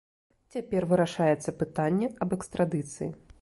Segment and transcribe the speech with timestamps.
[0.53, 3.13] Цяпер вырашаецца пытанне аб экстрадыцыі.